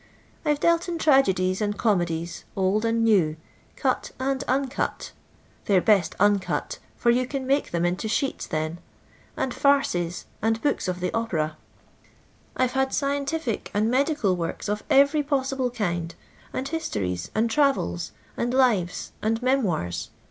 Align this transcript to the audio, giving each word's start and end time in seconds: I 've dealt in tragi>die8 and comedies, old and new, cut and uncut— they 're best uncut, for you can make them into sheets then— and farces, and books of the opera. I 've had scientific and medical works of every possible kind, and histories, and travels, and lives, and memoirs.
I 0.43 0.51
've 0.55 0.59
dealt 0.59 0.89
in 0.89 0.97
tragi>die8 0.97 1.61
and 1.61 1.77
comedies, 1.77 2.43
old 2.55 2.85
and 2.85 3.03
new, 3.03 3.37
cut 3.75 4.09
and 4.19 4.43
uncut— 4.47 5.11
they 5.65 5.77
're 5.77 5.85
best 5.85 6.15
uncut, 6.19 6.79
for 6.97 7.11
you 7.11 7.27
can 7.27 7.45
make 7.45 7.69
them 7.69 7.85
into 7.85 8.07
sheets 8.07 8.47
then— 8.47 8.79
and 9.37 9.53
farces, 9.53 10.25
and 10.41 10.59
books 10.59 10.87
of 10.87 11.01
the 11.01 11.13
opera. 11.13 11.55
I 12.57 12.65
've 12.65 12.71
had 12.71 12.95
scientific 12.95 13.69
and 13.75 13.91
medical 13.91 14.35
works 14.35 14.67
of 14.67 14.83
every 14.89 15.21
possible 15.21 15.69
kind, 15.69 16.15
and 16.51 16.67
histories, 16.67 17.29
and 17.35 17.47
travels, 17.47 18.11
and 18.35 18.55
lives, 18.55 19.11
and 19.21 19.39
memoirs. 19.43 20.09